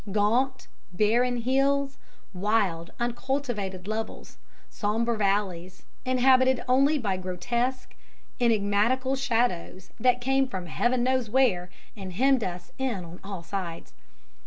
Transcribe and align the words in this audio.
Gaunt, 0.11 0.67
barren 0.91 1.43
hills, 1.43 1.99
wild, 2.33 2.89
uncultivated 2.99 3.87
levels, 3.87 4.37
sombre 4.71 5.15
valleys, 5.15 5.83
inhabited 6.05 6.63
only 6.67 6.97
by 6.97 7.17
grotesque 7.17 7.93
enigmatical 8.39 9.15
shadows 9.15 9.91
that 9.99 10.19
came 10.19 10.47
from 10.47 10.65
Heaven 10.65 11.03
knows 11.03 11.29
where, 11.29 11.69
and 11.95 12.13
hemmed 12.13 12.43
us 12.43 12.71
in 12.79 13.05
on 13.05 13.19
all 13.23 13.43
sides. 13.43 13.93